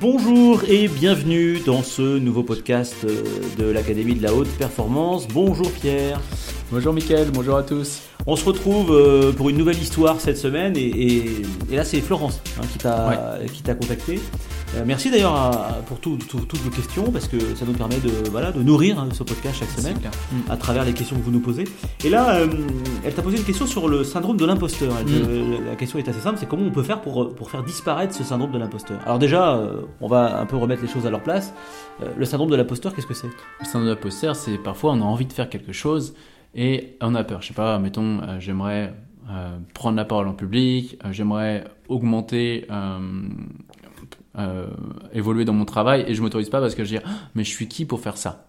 [0.00, 3.24] Bonjour et bienvenue dans ce nouveau podcast euh,
[3.58, 5.26] de l'Académie de la Haute Performance.
[5.26, 6.20] Bonjour Pierre.
[6.70, 8.02] Bonjour Mickaël, bonjour à tous.
[8.26, 12.66] On se retrouve euh, pour une nouvelle histoire cette semaine et, là c'est Florence hein,
[13.50, 14.20] qui t'a contacté.
[14.76, 18.62] Euh, merci d'ailleurs pour toutes vos questions parce que ça nous permet de, voilà, de
[18.62, 19.96] nourrir hein, ce podcast chaque semaine
[20.50, 21.64] à travers les questions que vous nous posez.
[22.04, 22.48] Et là, euh,
[23.02, 24.92] elle t'a posé une question sur le syndrome de l'imposteur.
[24.92, 25.66] Mm.
[25.70, 28.24] La question est assez simple, c'est comment on peut faire pour, pour faire disparaître ce
[28.24, 29.00] syndrome de l'imposteur?
[29.06, 31.54] Alors déjà, euh, on va un peu remettre les choses à leur place.
[32.16, 33.30] le syndrome de l'imposteur, qu'est-ce que c'est?
[33.60, 36.12] Le syndrome de l'imposteur, c'est parfois on a envie de faire quelque chose
[36.54, 37.42] et on a peur.
[37.42, 38.94] Je sais pas, mettons, j'aimerais
[39.74, 42.66] prendre la parole en public, j'aimerais augmenter
[44.38, 44.68] euh,
[45.12, 47.50] évoluer dans mon travail et je m'autorise pas parce que je dis ah, mais je
[47.50, 48.46] suis qui pour faire ça?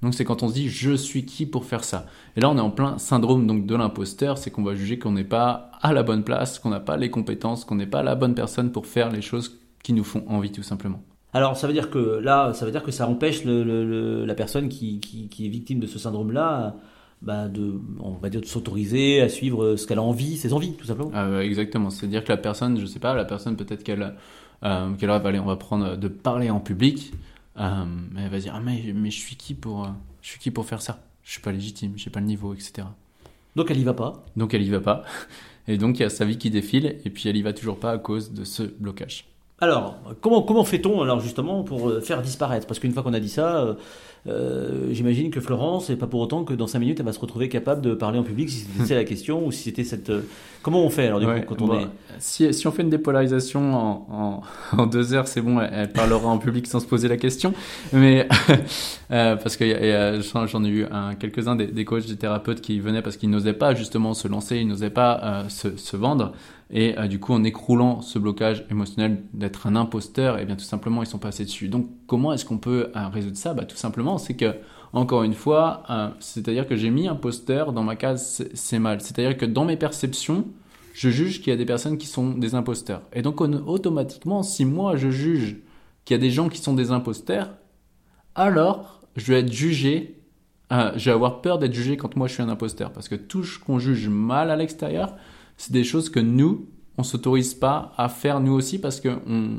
[0.00, 2.06] Donc c'est quand on se dit je suis qui pour faire ça?
[2.36, 4.38] Et là on est en plein syndrome donc de l'imposteur.
[4.38, 7.10] C'est qu'on va juger qu'on n'est pas à la bonne place qu'on n'a pas les
[7.10, 10.52] compétences qu'on n'est pas la bonne personne pour faire les choses qui nous font envie
[10.52, 11.02] tout simplement.
[11.32, 15.00] Alors ça veut dire que là ça veut dire que ça empêche la personne qui,
[15.00, 16.76] qui, est victime de ce syndrome là
[17.22, 20.72] bah de, on va dire, de s'autoriser à suivre ce qu'elle a envie, ses envies,
[20.74, 21.10] tout simplement.
[21.14, 21.90] Ah, exactement.
[21.90, 24.14] C'est-à-dire que la personne, je sais pas, la personne peut-être qu'elle
[24.64, 27.12] euh, qu'elle rêve, allez, on va prendre de parler en public.
[27.58, 27.84] Euh,
[28.16, 29.88] elle va dire, ah, mais, mais je suis qui pour, euh,
[30.20, 31.00] je suis qui pour faire ça?
[31.22, 32.86] Je suis pas légitime, j'ai pas le niveau, etc.
[33.54, 34.24] Donc elle y va pas.
[34.36, 35.04] Donc elle y va pas.
[35.68, 37.78] Et donc il y a sa vie qui défile, et puis elle y va toujours
[37.78, 39.26] pas à cause de ce blocage.
[39.62, 42.66] Alors, comment, comment fait-on alors justement pour faire disparaître?
[42.66, 43.76] Parce qu'une fois qu'on a dit ça,
[44.28, 47.18] euh, j'imagine que Florence, c'est pas pour autant que dans 5 minutes, elle va se
[47.18, 50.10] retrouver capable de parler en public si c'était la question ou si c'était cette.
[50.10, 50.22] Euh,
[50.62, 51.86] comment on fait alors du coup quand on est.
[52.20, 54.42] Si, si, on fait une dépolarisation en,
[54.78, 57.52] en, deux heures, c'est bon, elle, parlera en public sans se poser la question.
[57.92, 58.28] Mais
[59.10, 60.86] euh, parce que j'en ai eu
[61.18, 64.58] quelques-uns des, des, coachs, des thérapeutes qui venaient parce qu'ils n'osaient pas justement se lancer,
[64.58, 66.32] ils n'osaient pas se, se, vendre.
[66.74, 70.64] Et du coup, en écroulant ce blocage émotionnel d'être un imposteur, et eh bien tout
[70.64, 71.68] simplement, ils sont passés dessus.
[71.68, 73.52] Donc, comment est-ce qu'on peut résoudre ça?
[73.52, 74.54] Bah, Tout simplement c'est que,
[74.92, 79.00] encore une fois, euh, c'est-à-dire que j'ai mis un poster dans ma case, c'est mal.
[79.00, 80.46] C'est-à-dire que dans mes perceptions,
[80.94, 83.02] je juge qu'il y a des personnes qui sont des imposteurs.
[83.12, 85.56] Et donc, automatiquement, si moi je juge
[86.04, 87.50] qu'il y a des gens qui sont des imposteurs,
[88.34, 90.20] alors je vais être jugé,
[90.72, 92.92] euh, je vais avoir peur d'être jugé quand moi je suis un imposteur.
[92.92, 95.16] Parce que tout ce qu'on juge mal à l'extérieur,
[95.62, 96.66] c'est des choses que nous,
[96.98, 99.50] on s'autorise pas à faire nous aussi parce que on,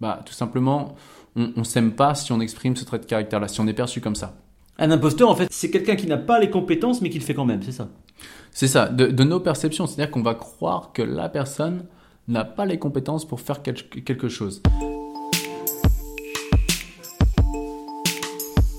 [0.00, 0.94] bah, tout simplement,
[1.34, 4.00] on, on s'aime pas si on exprime ce trait de caractère-là, si on est perçu
[4.00, 4.36] comme ça.
[4.78, 7.34] Un imposteur, en fait, c'est quelqu'un qui n'a pas les compétences, mais qui le fait
[7.34, 7.88] quand même, c'est ça?
[8.52, 9.88] C'est ça, de, nos perceptions.
[9.88, 11.86] C'est-à-dire qu'on va croire que la personne
[12.28, 14.62] n'a pas les compétences pour faire quelque chose.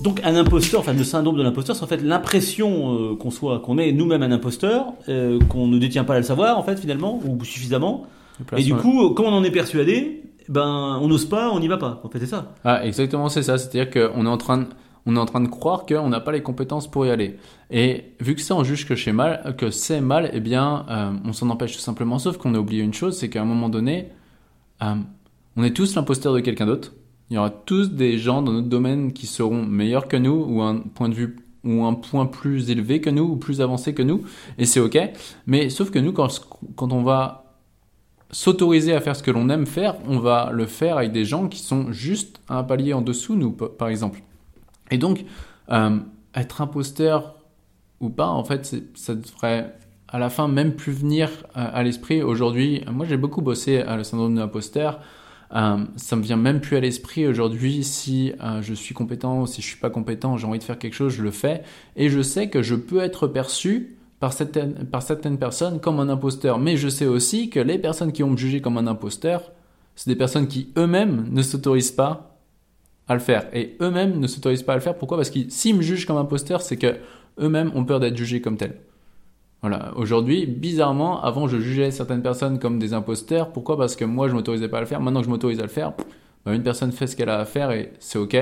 [0.01, 3.59] Donc un imposteur, enfin le syndrome de l'imposteur, c'est en fait l'impression euh, qu'on soit,
[3.59, 6.79] qu'on est nous-mêmes un imposteur, euh, qu'on ne détient pas à le savoir en fait
[6.79, 8.05] finalement ou suffisamment.
[8.55, 11.77] Et du coup, comme on en est persuadé, ben on n'ose pas, on n'y va
[11.77, 11.99] pas.
[12.03, 12.53] En fait, c'est ça.
[12.63, 13.57] Ah, exactement, c'est ça.
[13.57, 14.65] C'est-à-dire qu'on est en train de,
[15.07, 17.37] on est en train de croire qu'on n'a pas les compétences pour y aller.
[17.71, 21.11] Et vu que ça, on juge que c'est mal, que c'est mal, eh bien, euh,
[21.25, 22.19] on s'en empêche tout simplement.
[22.19, 24.09] Sauf qu'on a oublié une chose, c'est qu'à un moment donné,
[24.83, 24.95] euh,
[25.55, 26.93] on est tous l'imposteur de quelqu'un d'autre.
[27.29, 30.61] Il y aura tous des gens dans notre domaine qui seront meilleurs que nous ou
[30.61, 34.03] un point de vue ou un point plus élevé que nous ou plus avancé que
[34.03, 34.21] nous
[34.57, 34.97] et c'est ok
[35.47, 37.47] mais sauf que nous quand, on va
[38.31, 41.47] s'autoriser à faire ce que l'on aime faire, on va le faire avec des gens
[41.47, 44.21] qui sont juste un palier en dessous nous, par exemple.
[44.91, 45.23] Et donc,
[45.69, 45.97] euh,
[46.35, 47.35] être imposteur
[47.99, 49.73] ou pas, en fait, ça devrait
[50.09, 52.21] à la fin même plus venir euh, à l'esprit.
[52.21, 54.99] Aujourd'hui, moi j'ai beaucoup bossé à le syndrome de l'imposteur.
[55.55, 59.61] Euh, ça me vient même plus à l'esprit aujourd'hui si je suis compétent ou si
[59.61, 61.63] je suis pas compétent, j'ai envie de faire quelque chose, je le fais.
[61.95, 66.59] Et je sais que je peux être perçu par certaines, personnes comme un imposteur.
[66.59, 69.51] Mais je sais aussi que les personnes qui vont me juger comme un imposteur,
[69.95, 72.39] c'est des personnes qui eux-mêmes ne s'autorisent pas
[73.07, 73.47] à le faire.
[73.53, 74.97] Et eux-mêmes ne s'autorisent pas à le faire.
[74.97, 75.17] Pourquoi?
[75.17, 76.97] Parce que s'ils me jugent comme imposteur, c'est que
[77.39, 78.79] eux-mêmes ont peur d'être jugés comme tel.
[79.61, 79.91] Voilà.
[79.95, 83.51] Aujourd'hui, bizarrement, avant, je jugeais certaines personnes comme des imposteurs.
[83.51, 83.77] Pourquoi?
[83.77, 85.01] Parce que moi, je m'autorisais pas à le faire.
[85.01, 85.93] Maintenant que je m'autorise à le faire,
[86.45, 88.35] bah, une personne fait ce qu'elle a à faire et c'est ok.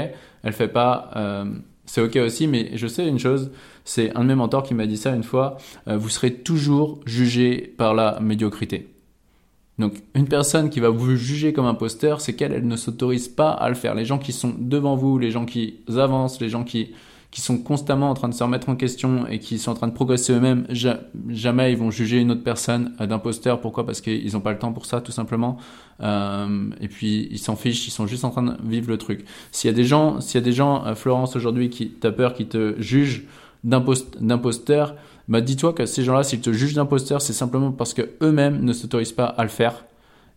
[0.44, 1.12] Elle fait pas.
[1.15, 1.45] Euh,
[1.85, 3.51] c'est ok aussi, mais je sais une chose,
[3.83, 5.57] c'est un de mes mentors qui m'a dit ça une fois,
[5.88, 8.89] euh, vous serez toujours jugé par la médiocrité.
[9.77, 13.51] Donc une personne qui va vous juger comme imposteur, c'est qu'elle elle ne s'autorise pas
[13.51, 13.94] à le faire.
[13.94, 16.94] Les gens qui sont devant vous, les gens qui avancent, les gens qui
[17.35, 19.89] qui sont constamment en train de se remettre en question et qui sont en train
[19.89, 20.65] de progresser eux-mêmes,
[21.27, 23.59] jamais ils vont juger une autre personne d'imposteur.
[23.59, 23.85] Pourquoi?
[23.85, 25.57] Parce qu'ils n'ont pas le temps pour ça, tout simplement.
[25.99, 29.25] Euh, et puis ils s'en fichent, ils sont juste en train de vivre le truc.
[29.51, 32.13] S'il y a des gens, s'il y a des gens, euh, Florence aujourd'hui, qui t'as
[32.13, 33.25] peur, qui te jugent
[33.65, 34.95] d'imposteur,
[35.27, 38.71] bah dis-toi que ces gens-là, s'ils te jugent d'imposteur, c'est simplement parce que eux-mêmes ne
[38.71, 39.83] s'autorisent pas à le faire.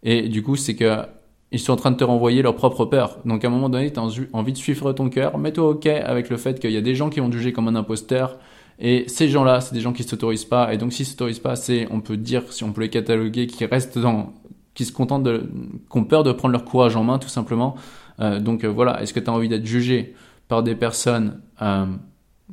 [0.03, 1.03] Et du coup, c'est que
[1.51, 3.19] ils sont en train de te renvoyer leur propre peur.
[3.25, 4.03] Donc à un moment donné, tu as
[4.33, 7.09] envie de suivre ton cœur, mets-toi OK avec le fait qu'il y a des gens
[7.09, 8.39] qui vont te juger comme un imposteur.
[8.79, 10.73] Et ces gens-là, c'est des gens qui ne s'autorisent pas.
[10.73, 13.47] Et donc s'ils ne s'autorisent pas, c'est, on peut dire, si on peut les cataloguer,
[13.47, 14.33] qui restent dans,
[14.75, 15.51] qui se contentent de,
[15.91, 17.75] qui ont peur de prendre leur courage en main, tout simplement.
[18.21, 20.15] Euh, donc euh, voilà, est-ce que tu as envie d'être jugé
[20.47, 21.87] par des personnes euh,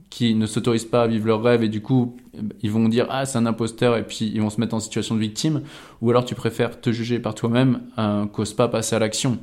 [0.09, 2.17] qui ne s'autorisent pas à vivre leurs rêves et du coup
[2.61, 5.15] ils vont dire ah c'est un imposteur et puis ils vont se mettre en situation
[5.15, 5.61] de victime.
[6.01, 9.39] Ou alors tu préfères te juger par toi-même euh, qu'ose pas passer à l'action.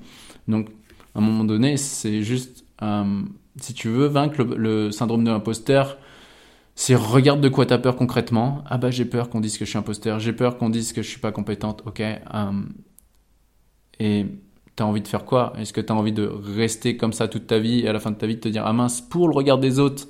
[0.49, 0.69] Donc
[1.15, 3.23] à un moment donné c'est juste euh,
[3.57, 5.99] si tu veux vaincre le, syndrome de l'imposteur
[6.75, 8.65] c'est regarde de quoi tu as peur concrètement.
[8.67, 11.03] Ah bah j'ai peur qu'on dise que je suis imposteur j'ai peur qu'on dise que
[11.03, 12.53] je suis pas compétente ok euh,
[14.01, 14.27] et
[14.75, 15.53] T'as envie de faire quoi?
[15.59, 18.11] Est-ce que t'as envie de rester comme ça toute ta vie et à la fin
[18.11, 20.09] de ta vie de te dire ah mince pour le regard des autres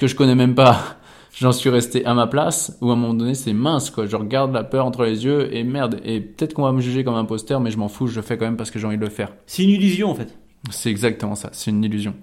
[0.00, 0.96] que je connais même pas,
[1.34, 4.16] j'en suis resté à ma place, ou à un moment donné c'est mince quoi, je
[4.16, 7.16] regarde la peur entre les yeux et merde, et peut-être qu'on va me juger comme
[7.16, 9.04] imposteur, mais je m'en fous, je le fais quand même parce que j'ai envie de
[9.04, 9.34] le faire.
[9.46, 10.38] C'est une illusion en fait.
[10.70, 12.14] C'est exactement ça, c'est une illusion.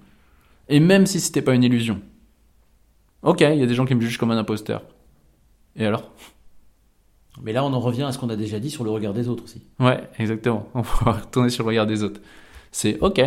[0.70, 2.02] Et même si c'était pas une illusion,
[3.22, 4.82] ok, il y a des gens qui me jugent comme un imposteur.
[5.76, 6.10] Et alors?
[7.44, 9.30] Mais là on en revient à ce qu'on a déjà dit sur le regard des
[9.30, 9.62] autres aussi.
[9.80, 12.22] Ouais, exactement, on va retourner sur le regard des autres.
[12.72, 13.22] C'est ok,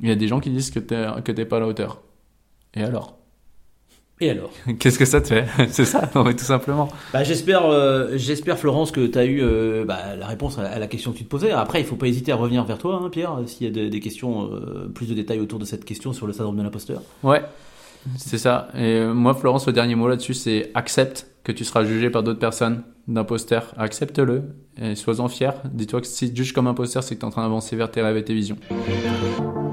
[0.00, 2.00] il y a des gens qui disent que t'es, que t'es pas à la hauteur.
[2.72, 3.18] Et alors?
[4.20, 4.50] Et alors?
[4.78, 5.46] Qu'est-ce que ça te fait?
[5.70, 6.88] C'est ça, tout simplement.
[7.12, 10.86] Bah, j'espère, euh, j'espère Florence que tu as eu euh, bah, la réponse à la
[10.86, 11.50] question que tu te posais.
[11.50, 14.00] Après, il faut pas hésiter à revenir vers toi, hein, Pierre, s'il y a des
[14.00, 17.02] questions, euh, plus de détails autour de cette question sur le syndrome de l'imposteur.
[17.22, 17.42] Ouais,
[18.16, 18.68] c'est ça.
[18.76, 22.38] Et moi, Florence, le dernier mot là-dessus, c'est accepte que tu seras jugé par d'autres
[22.38, 23.74] personnes d'imposteur.
[23.76, 24.42] Accepte-le
[24.80, 25.54] et sois-en fier.
[25.72, 27.90] Dis-toi que si tu juges comme imposteur, c'est que tu es en train d'avancer vers
[27.90, 28.56] tes rêves et tes visions.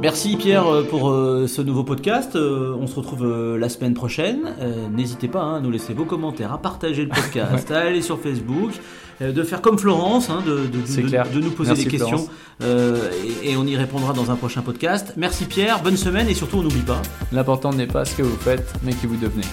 [0.01, 2.37] Merci Pierre euh, pour euh, ce nouveau podcast.
[2.37, 4.55] Euh, on se retrouve la semaine prochaine.
[4.95, 8.19] N'hésitez pas hein, à nous laisser vos commentaires, à partager le podcast, à aller sur
[8.19, 8.71] Facebook,
[9.19, 12.29] de faire comme Florence, hein, de, de, nous poser des questions
[12.61, 15.13] et, et, on y répondra dans un prochain podcast.
[15.17, 17.01] Merci Pierre, bonne semaine et surtout on n'oublie pas.
[17.33, 19.45] L'important n'est pas ce que vous faites, mais qui vous devenez.